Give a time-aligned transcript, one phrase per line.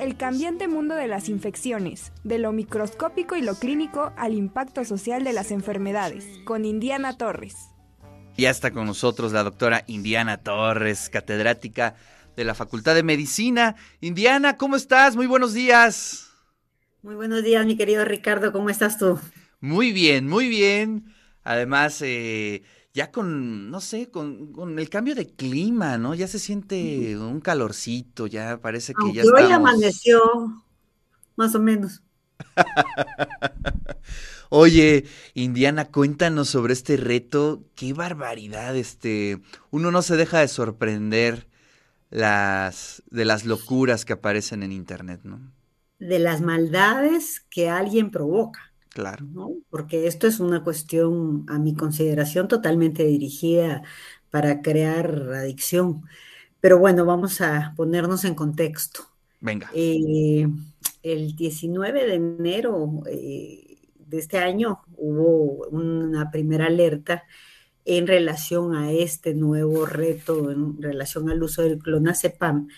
[0.00, 5.24] el cambiante mundo de las infecciones, de lo microscópico y lo clínico al impacto social
[5.24, 7.54] de las enfermedades, con Indiana Torres.
[8.36, 11.96] Ya está con nosotros la doctora Indiana Torres, catedrática
[12.34, 13.76] de la Facultad de Medicina.
[14.00, 15.16] Indiana, ¿cómo estás?
[15.16, 16.30] Muy buenos días.
[17.02, 19.18] Muy buenos días, mi querido Ricardo, ¿cómo estás tú?
[19.60, 21.12] Muy bien, muy bien.
[21.42, 22.62] Además, eh,
[22.92, 26.14] ya con, no sé, con, el cambio de clima, ¿no?
[26.14, 29.42] Ya se siente un calorcito, ya parece que ya estamos...
[29.42, 30.20] Hoy amaneció,
[31.36, 32.02] más o menos.
[34.48, 37.62] Oye, Indiana, cuéntanos sobre este reto.
[37.76, 39.40] Qué barbaridad, este.
[39.70, 41.46] Uno no se deja de sorprender
[42.10, 45.52] las, de las locuras que aparecen en internet, ¿no?
[46.00, 48.69] De las maldades que alguien provoca.
[49.00, 49.24] Claro.
[49.24, 49.54] ¿no?
[49.70, 53.82] Porque esto es una cuestión, a mi consideración, totalmente dirigida
[54.30, 56.02] para crear adicción.
[56.60, 59.00] Pero bueno, vamos a ponernos en contexto.
[59.40, 59.70] Venga.
[59.74, 60.46] Eh,
[61.02, 67.24] el 19 de enero eh, de este año hubo una primera alerta
[67.86, 72.68] en relación a este nuevo reto, en relación al uso del clonazepam,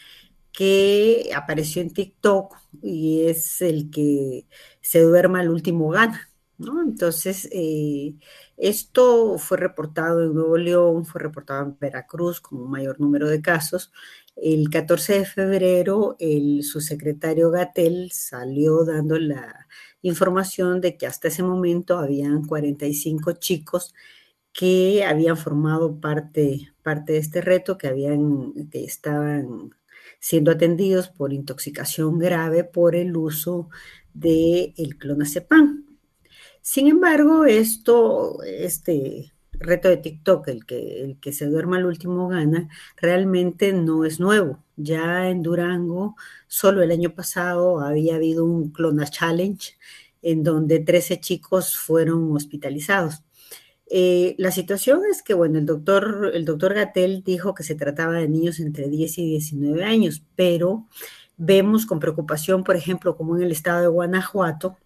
[0.53, 4.47] que apareció en TikTok y es el que
[4.83, 6.29] se duerma el último gana.
[6.59, 6.83] ¿no?
[6.83, 8.15] Entonces, eh,
[8.57, 13.93] esto fue reportado en Nuevo León, fue reportado en Veracruz un mayor número de casos.
[14.37, 19.67] El 14 de febrero, el subsecretario Gatel salió dando la
[20.03, 23.95] información de que hasta ese momento habían 45 chicos
[24.53, 29.75] que habían formado parte, parte de este reto, que, habían, que estaban
[30.21, 33.71] siendo atendidos por intoxicación grave por el uso
[34.15, 35.85] del el clonazepam.
[36.61, 42.29] Sin embargo, esto, este reto de TikTok, el que, el que se duerma al último
[42.29, 44.63] gana, realmente no es nuevo.
[44.77, 49.77] Ya en Durango, solo el año pasado había habido un Clona Challenge
[50.23, 53.23] en donde 13 chicos fueron hospitalizados.
[53.95, 58.15] Eh, la situación es que, bueno, el doctor, el doctor Gatel dijo que se trataba
[58.15, 60.87] de niños entre 10 y 19 años, pero
[61.37, 64.77] vemos con preocupación, por ejemplo, como en el estado de Guanajuato,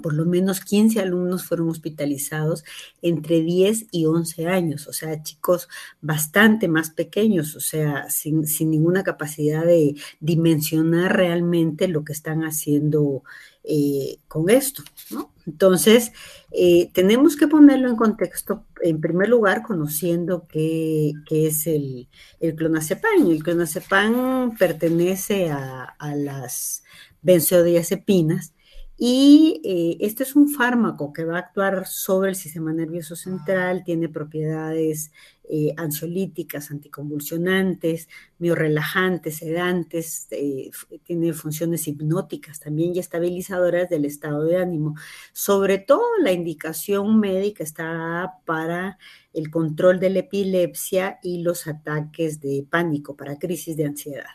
[0.00, 2.64] por lo menos 15 alumnos fueron hospitalizados
[3.02, 5.68] entre 10 y 11 años, o sea, chicos
[6.00, 12.42] bastante más pequeños, o sea, sin, sin ninguna capacidad de dimensionar realmente lo que están
[12.44, 13.22] haciendo
[13.64, 15.32] eh, con esto, ¿no?
[15.46, 16.12] Entonces,
[16.52, 22.08] eh, tenemos que ponerlo en contexto, en primer lugar, conociendo qué, es el,
[22.40, 23.30] el, clonazepam.
[23.30, 26.82] El clonazepam pertenece a, a las
[27.22, 28.54] benzodiazepinas,
[28.98, 33.84] y eh, este es un fármaco que va a actuar sobre el sistema nervioso central,
[33.84, 35.12] tiene propiedades
[35.50, 40.70] eh, ansiolíticas, anticonvulsionantes, miorelajantes, sedantes, eh,
[41.04, 44.94] tiene funciones hipnóticas también y estabilizadoras del estado de ánimo.
[45.32, 48.98] Sobre todo la indicación médica está para
[49.32, 54.26] el control de la epilepsia y los ataques de pánico, para crisis de ansiedad.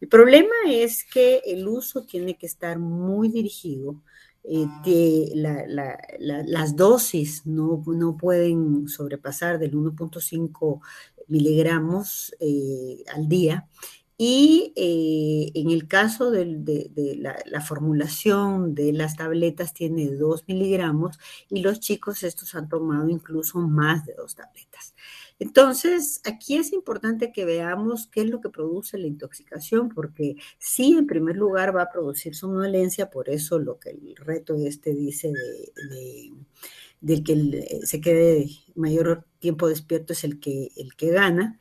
[0.00, 4.02] El problema es que el uso tiene que estar muy dirigido.
[4.50, 7.82] Eh, las dosis no,
[8.18, 10.80] pueden sobrepasar del 1.5
[11.26, 13.68] miligramos eh, al día.
[14.20, 16.90] Y eh, en el caso de,
[17.20, 23.08] la, la, formulación de las tabletas tiene 2 miligramos y los chicos estos han tomado
[23.08, 24.96] incluso más de dos tabletas.
[25.38, 30.96] Entonces, aquí es importante que veamos qué es lo que produce la intoxicación, porque sí,
[30.98, 35.28] en primer lugar, va a producir somnolencia, por eso lo que el reto este dice
[35.28, 36.32] de,
[37.00, 41.56] del que se quede mayor tiempo despierto es el que, el que gana,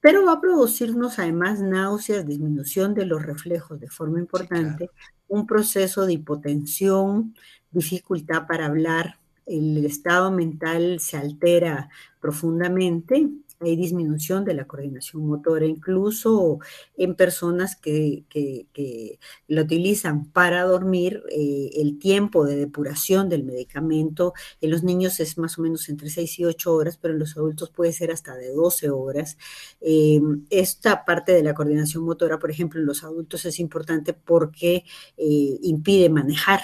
[0.00, 4.90] pero va a producirnos además náuseas, disminución de los reflejos de forma importante,
[5.28, 7.34] un proceso de hipotensión,
[7.70, 11.90] dificultad para hablar, el estado mental se altera
[12.20, 13.28] profundamente,
[13.60, 16.58] hay disminución de la coordinación motora, incluso
[16.96, 24.32] en personas que, que, la utilizan para dormir, eh, el tiempo de depuración del medicamento
[24.60, 27.36] en los niños es más o menos entre 6 y 8 horas, pero en los
[27.36, 29.36] adultos puede ser hasta de 12 horas.
[29.80, 34.84] Eh, esta parte de la coordinación motora, por ejemplo, en los adultos es importante porque
[35.16, 36.60] eh, impide manejar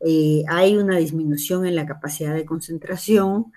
[0.00, 3.52] eh, hay una disminución en la capacidad de concentración.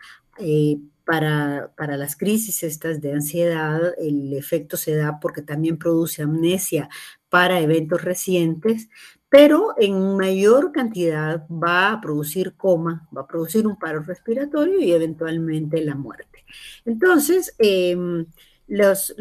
[1.10, 6.88] Para, para, las crisis estas de ansiedad, el efecto se da porque también produce amnesia
[7.30, 8.90] para eventos recientes,
[9.28, 14.92] pero en mayor cantidad va a producir coma, va a producir un paro respiratorio y
[14.92, 16.46] eventualmente la muerte.
[16.86, 18.28] Entonces, em,
[18.68, 19.16] los,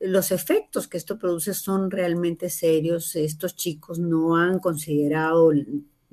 [0.00, 3.16] los efectos que esto produce son realmente serios.
[3.16, 5.52] Estos chicos no han considerado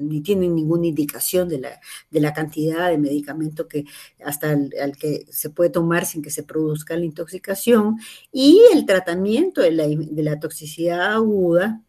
[0.01, 3.86] ni tienen ninguna indicación de la, de la cantidad de medicamento que
[4.24, 7.98] hasta el, que se puede tomar sin que se produzca la intoxicación.
[8.31, 11.81] Y el tratamiento de la, de la toxicidad aguda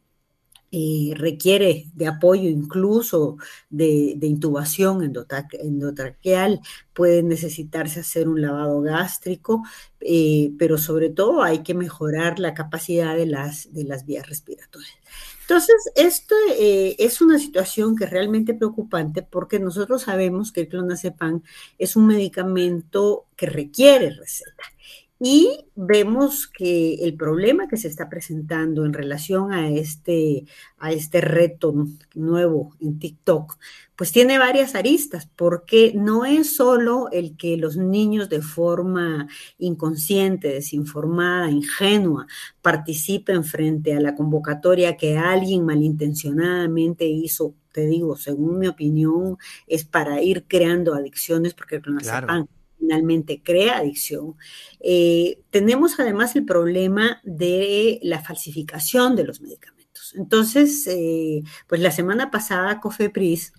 [0.74, 3.36] eh, requiere de apoyo incluso
[3.68, 6.60] de, intubación endotraqueal,
[6.94, 9.62] puede necesitarse hacer un lavado gástrico,
[10.00, 14.96] eh, pero sobre todo hay que mejorar la capacidad de las, de las vías respiratorias.
[15.42, 20.68] Entonces, esto eh, es una situación que es realmente preocupante porque nosotros sabemos que el
[20.68, 21.42] clonazepam
[21.78, 24.64] es un medicamento que requiere receta
[25.24, 30.46] y vemos que el problema que se está presentando en relación a este,
[30.78, 31.72] a este reto
[32.16, 33.56] nuevo en TikTok,
[33.94, 39.28] pues tiene varias aristas, porque no es solo el que los niños de forma
[39.58, 42.26] inconsciente, desinformada, ingenua,
[42.60, 49.84] participen frente a la convocatoria que alguien malintencionadamente hizo, te digo, según mi opinión, es
[49.84, 52.48] para ir creando adicciones, porque el clonazepam
[52.82, 54.34] finalmente crea adicción.
[54.80, 60.14] Eh, tenemos además el problema de la falsificación de los medicamentos.
[60.16, 63.52] Entonces, eh, pues la semana pasada COFEPRIS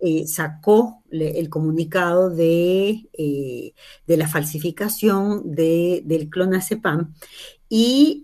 [0.00, 3.04] eh, sacó el comunicado de,
[4.06, 7.14] de la falsificación de, del clonazepam
[7.68, 8.22] y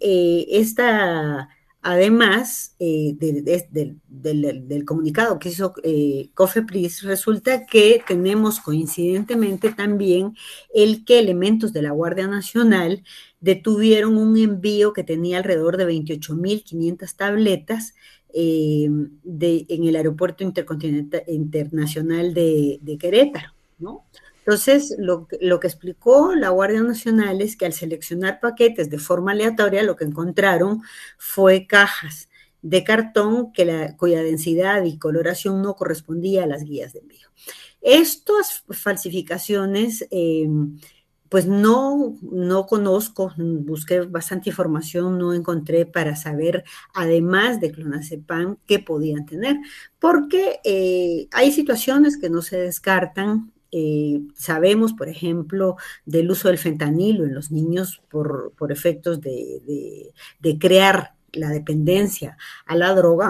[0.51, 1.49] esta
[1.83, 10.37] Además eh, del, comunicado que hizo eh, COFEPRIS, resulta que tenemos coincidentemente también
[10.75, 13.03] el que elementos de la Guardia Nacional
[13.41, 17.95] detuvieron un envío que tenía alrededor de 28.500 tabletas
[18.35, 24.05] eh, en el aeropuerto intercontinental internacional de, de Querétaro, ¿no?
[24.51, 29.85] Entonces, lo, que explicó la Guardia Nacional es que al seleccionar paquetes de forma aleatoria,
[29.85, 30.83] lo que encontraron
[31.19, 32.29] fue cajas
[32.61, 37.29] de cartón que cuya densidad y coloración no correspondía a las guías de envío.
[37.81, 40.49] Estas falsificaciones, eh,
[41.29, 48.81] pues no, no conozco, busqué bastante información, no encontré para saber, además de clonazepam, qué
[48.81, 49.59] podían tener,
[50.01, 56.59] porque eh, hay situaciones que no se descartan eh, sabemos, por ejemplo, del uso del
[56.59, 60.13] fentanilo en los niños por, efectos de,
[60.59, 62.37] crear la dependencia
[62.67, 63.29] a la droga,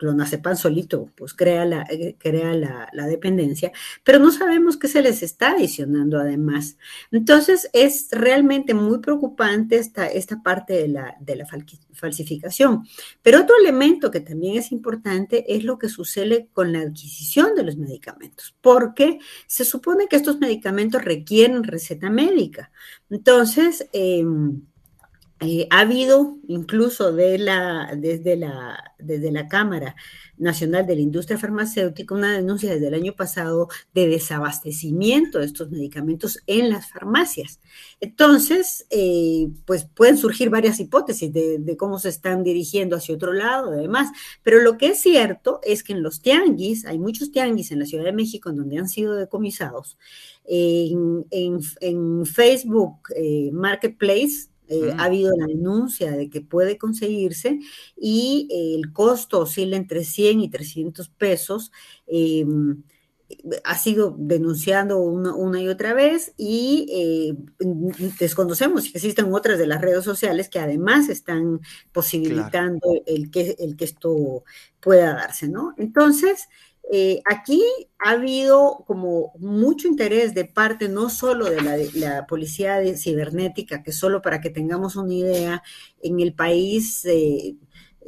[0.00, 3.70] clonazepam solito, pues crea, la, eh, crea la, dependencia,
[4.02, 6.78] pero no sabemos qué se les está adicionando además.
[7.12, 11.46] Entonces, es realmente muy preocupante esta, esta parte de la, de la
[11.92, 12.86] falsificación.
[13.20, 17.64] Pero otro elemento que también es importante es lo que sucede con la adquisición de
[17.64, 22.72] los medicamentos, porque se supone que estos medicamentos requieren receta médica.
[23.10, 24.24] Entonces, eh,
[25.40, 27.48] eh, ha habido incluso desde
[28.36, 29.96] la Cámara
[30.36, 35.70] Nacional de la Industria Farmacéutica una denuncia desde el año pasado de desabastecimiento de estos
[35.70, 37.58] medicamentos en las farmacias.
[38.00, 43.70] Entonces, eh, pues pueden surgir varias hipótesis de, cómo se están dirigiendo hacia otro lado,
[43.72, 44.10] además.
[44.42, 47.86] Pero lo que es cierto es que en los tianguis, hay muchos tianguis en la
[47.86, 49.96] Ciudad de México en donde han sido decomisados.
[50.44, 51.24] En,
[52.26, 57.58] Facebook eh, Marketplace, eh, ha habido la denuncia de que puede conseguirse
[57.96, 61.72] y el costo oscila entre 100 y 300 pesos.
[62.06, 62.82] Em,
[63.64, 67.66] ha sido denunciando una, y otra vez y eh,
[68.18, 71.60] desconocemos si existen otras de las redes sociales que además están
[71.92, 74.44] posibilitando el, que, el que esto
[74.80, 75.74] pueda darse, ¿no?
[75.78, 76.48] Entonces,
[76.92, 77.62] eh, aquí
[78.00, 81.62] ha habido como mucho interés de parte no solo de
[81.94, 85.62] la, policía cibernética, que solo para que tengamos una idea,
[86.02, 87.54] en el país, eh,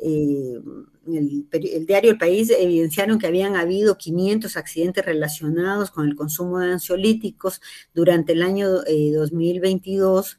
[0.02, 0.60] eh,
[1.06, 6.72] el, diario El País evidenciaron que habían habido 500 accidentes relacionados con el consumo de
[6.72, 7.60] ansiolíticos
[7.94, 10.38] durante el año 2022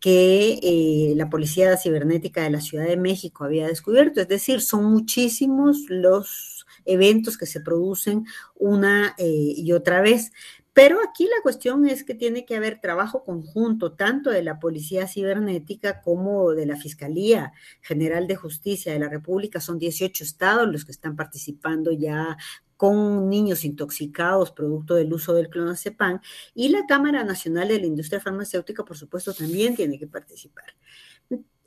[0.00, 4.20] que la Policía Cibernética de la Ciudad de México había descubierto.
[4.20, 6.57] Es decir, son muchísimos los
[6.88, 8.24] eventos que se producen
[8.56, 10.32] una eh, y otra vez.
[10.72, 15.08] Pero aquí la cuestión es que tiene que haber trabajo conjunto, tanto de la Policía
[15.08, 19.60] Cibernética como de la Fiscalía General de Justicia de la República.
[19.60, 22.36] Son 18 estados los que están participando ya
[22.76, 26.20] con niños intoxicados producto del uso del clonazepam
[26.54, 30.76] y la Cámara Nacional de la Industria Farmacéutica, por supuesto, también tiene que participar.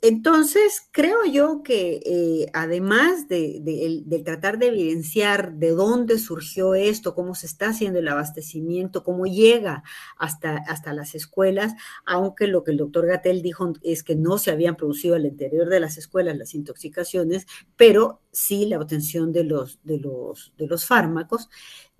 [0.04, 7.36] Entonces, creo yo que eh, además de, tratar de evidenciar de dónde surgió esto, cómo
[7.36, 9.84] se está haciendo el abastecimiento, cómo llega
[10.18, 14.50] hasta, hasta las escuelas, aunque lo que el doctor Gatel dijo es que no se
[14.50, 19.78] habían producido al interior de las escuelas las intoxicaciones, pero sí la obtención de los,
[19.84, 21.48] de los, de los fármacos,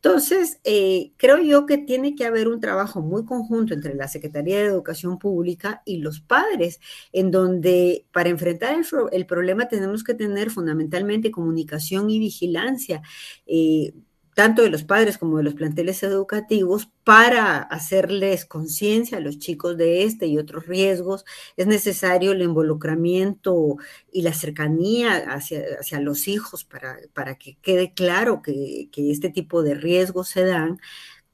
[0.05, 4.59] entonces, eh, creo yo que tiene que haber un trabajo muy conjunto entre la Secretaría
[4.59, 6.81] de Educación Pública y los padres,
[7.13, 8.77] en donde para enfrentar
[9.13, 13.01] el, problema tenemos que tener fundamentalmente comunicación y vigilancia.
[13.47, 13.95] Eh,
[14.35, 19.77] tanto de los padres como de los planteles educativos, para hacerles conciencia a los chicos
[19.77, 21.25] de este y otros riesgos,
[21.57, 23.77] es necesario el involucramiento
[24.12, 29.31] y la cercanía hacia, hacia los hijos para, para, que quede claro que, que este
[29.31, 30.81] tipo de riesgos se dan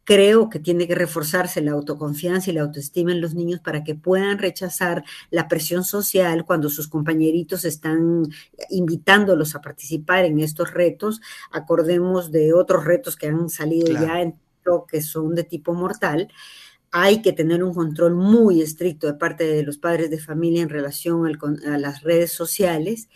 [0.08, 3.94] creo que tiene que reforzarse la autoconfianza y la autoestima en los niños para que
[3.94, 8.22] puedan rechazar la presión social cuando sus compañeritos están
[8.70, 11.20] invitándolos a participar en estos retos.
[11.52, 14.34] Acordemos de otros retos que han salido ya en
[14.90, 16.28] que son de tipo mortal
[16.90, 20.68] hay que tener un control muy estricto de parte de los padres de familia en
[20.68, 21.26] relación
[21.66, 23.08] a las redes sociales.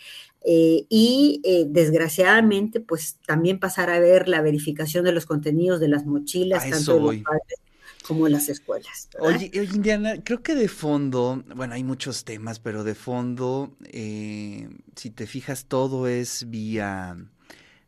[0.45, 5.87] Eh, y eh, desgraciadamente, pues también pasar a ver la verificación de los contenidos de
[5.87, 7.59] las mochilas, tanto de los padres
[8.05, 9.07] como las escuelas.
[9.19, 15.09] Oye, Indiana, creo que de fondo, bueno, hay muchos temas, pero de fondo, eh, si
[15.09, 17.15] te fijas, todo es vía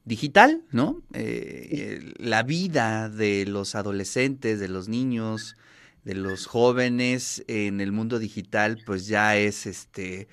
[0.06, 1.02] digital, ¿no?
[1.12, 5.58] la vida de los adolescentes, de los niños,
[6.06, 10.30] de los jóvenes en el mundo digital, pues ya es este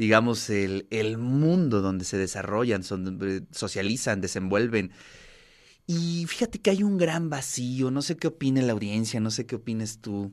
[0.00, 4.92] digamos, el, el mundo donde se desarrollan, donde socializan, desenvuelven.
[5.86, 9.44] Y fíjate que hay un gran vacío, no sé qué opine la audiencia, no sé
[9.44, 10.32] qué opines tú,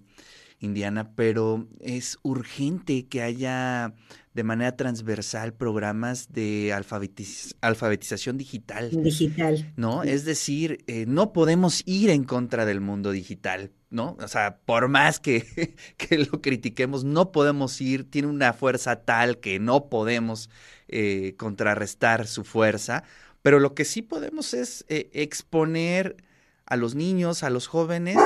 [0.62, 3.94] Indiana, pero es urgente que haya
[4.34, 8.90] de manera transversal programas de alfabetización digital.
[9.04, 9.74] Digital.
[9.76, 10.04] ¿No?
[10.04, 14.18] Es decir, eh, no podemos ir en contra del mundo digital, ¿no?
[14.20, 19.40] O sea, por más que, que, lo critiquemos, no podemos ir, tiene una fuerza tal
[19.40, 20.50] que no podemos
[20.88, 23.04] eh, contrarrestar su fuerza,
[23.42, 26.18] pero lo que sí podemos es eh, exponer
[26.66, 28.18] a los niños, a los jóvenes,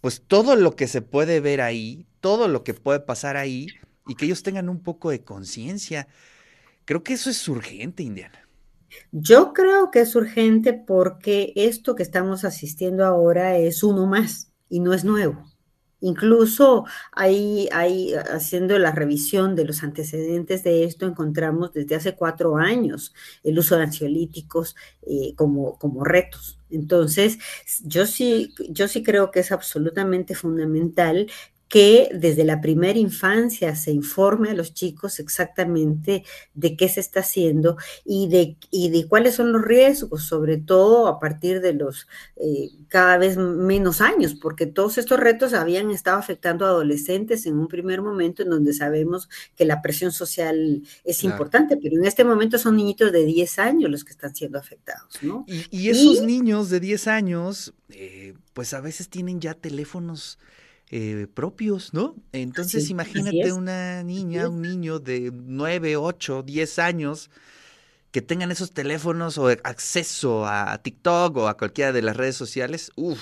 [0.00, 3.68] pues todo lo que se puede ver ahí, todo lo que puede pasar ahí,
[4.06, 6.06] y que ellos tengan un poco de conciencia.
[6.84, 8.48] Creo que eso es urgente, Indiana.
[9.10, 14.80] Yo creo que es urgente porque esto que estamos asistiendo ahora es uno más y
[14.80, 15.44] no es nuevo.
[16.00, 22.56] Incluso ahí, ahí, haciendo la revisión de los antecedentes de esto, encontramos desde hace cuatro
[22.56, 26.60] años el uso de ansiolíticos eh, como, como retos.
[26.68, 27.38] Entonces,
[27.82, 31.28] yo sí, yo sí creo que es absolutamente fundamental
[31.68, 37.20] que desde la primera infancia se informe a los chicos exactamente de qué se está
[37.20, 42.06] haciendo y de, y de cuáles son los riesgos, sobre todo a partir de los
[42.36, 47.58] eh, cada vez menos años, porque todos estos retos habían estado afectando a adolescentes en
[47.58, 52.22] un primer momento en donde sabemos que la presión social es importante, pero en este
[52.24, 55.44] momento son niñitos de 10 años los que están siendo afectados, ¿no?
[55.48, 60.38] Y, esos niños de 10 años, eh, pues a veces tienen ya teléfonos
[60.90, 62.14] eh, propios, ¿no?
[62.32, 67.30] Entonces imagínate una niña, un niño de 9, 8, 10 años
[68.12, 72.92] que tengan esos teléfonos o acceso a TikTok o a cualquiera de las redes sociales.
[72.94, 73.20] Uf,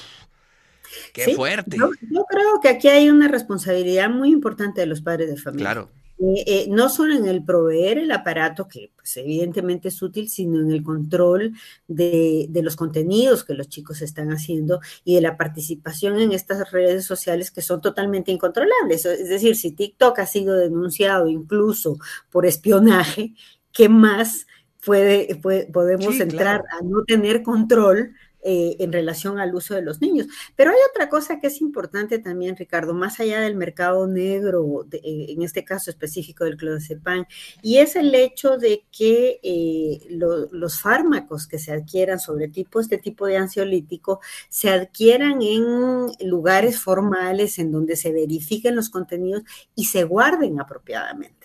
[1.12, 1.76] qué fuerte.
[1.78, 5.72] Yo, yo, creo que aquí hay una responsabilidad muy importante de los padres de familia.
[5.72, 5.90] Claro.
[6.18, 10.60] Eh, eh, no solo en el proveer el aparato, que pues, evidentemente es útil, sino
[10.60, 11.52] en el control
[11.88, 17.04] de, los contenidos que los chicos están haciendo y de la participación en estas redes
[17.04, 19.04] sociales que son totalmente incontrolables.
[19.04, 21.98] Es decir, si TikTok ha sido denunciado incluso
[22.30, 23.34] por espionaje,
[23.72, 24.46] ¿qué más
[24.84, 25.34] puede,
[25.72, 28.14] podemos entrar a no tener control
[28.46, 30.26] eh, en relación al uso de los niños.
[30.54, 35.26] Pero hay otra cosa que es importante también, Ricardo, más allá del mercado negro, eh,
[35.30, 37.24] en este caso específico del clonazepam,
[37.62, 42.98] y es el hecho de que eh, los fármacos que se adquieran sobre tipo, este
[42.98, 44.20] tipo de ansiolítico,
[44.50, 49.42] se adquieran en lugares formales en donde se verifiquen los contenidos
[49.74, 51.43] y se guarden apropiadamente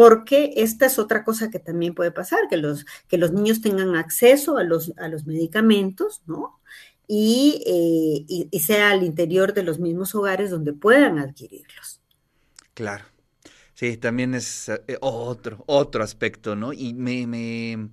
[0.00, 3.96] porque esta es otra cosa que también puede pasar, que los, que los niños tengan
[3.96, 6.58] acceso a los, a los medicamentos, ¿no?
[7.06, 12.00] Y, eh, y, sea al interior de los mismos hogares donde puedan adquirirlos.
[12.72, 13.04] Claro.
[13.74, 16.72] Sí, también es eh, otro, otro aspecto, ¿no?
[16.72, 17.90] Y me, me,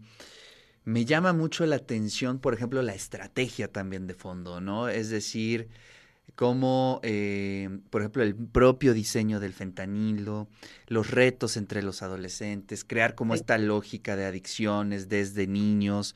[0.85, 4.87] me llama mucho la atención, por ejemplo, la estrategia también de fondo, ¿no?
[4.87, 5.67] Es decir,
[6.37, 10.47] cómo, eh, por ejemplo, el propio diseño del fentanilo,
[10.85, 16.15] los retos entre los adolescentes, crear como esta lógica de adicciones desde niños,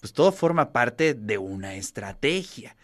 [0.00, 2.76] pues todo forma parte de una estrategia.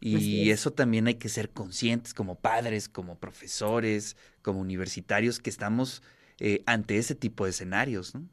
[0.00, 6.04] Y eso también hay que ser conscientes como padres, como profesores, como universitarios, que estamos
[6.38, 8.28] eh, ante ese tipo de escenarios, ¿no?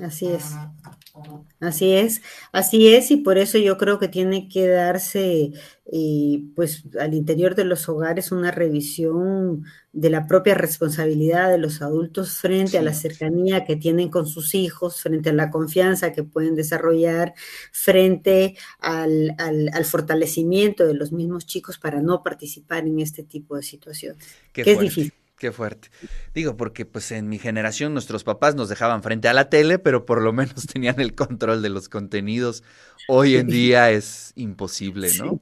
[0.00, 0.54] Así es.
[1.60, 5.52] Así es, así es, y por eso yo creo que tiene que darse,
[5.84, 11.82] eh, pues, al interior de los hogares una revisión de la propia responsabilidad de los
[11.82, 16.24] adultos frente a la cercanía que tienen con sus hijos, frente a la confianza que
[16.24, 17.34] pueden desarrollar,
[17.70, 23.62] frente al, al, fortalecimiento de los mismos chicos para no participar en este tipo de
[23.62, 25.12] situaciones, que es difícil.
[25.42, 25.88] Qué fuerte.
[26.34, 30.06] Digo, porque pues en mi generación nuestros papás nos dejaban frente a la tele, pero
[30.06, 32.62] por lo menos tenían el control de los contenidos.
[33.08, 35.40] Hoy en día es imposible, ¿no?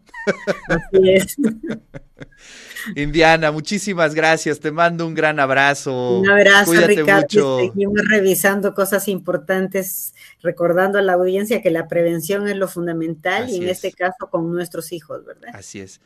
[0.69, 1.37] Así es.
[2.97, 4.59] Indiana, muchísimas gracias.
[4.59, 6.21] Te mando un gran abrazo.
[6.21, 7.59] Un abrazo, Ricardo.
[7.59, 13.57] Seguimos revisando cosas importantes, recordando a la audiencia que la prevención es lo fundamental y
[13.57, 15.51] en este caso con nuestros hijos, ¿verdad?
[15.53, 16.01] Así es.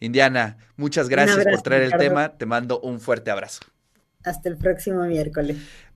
[0.00, 2.36] Indiana, muchas gracias por traer el tema.
[2.36, 3.60] Te mando un fuerte abrazo.
[4.24, 5.56] Hasta el próximo miércoles.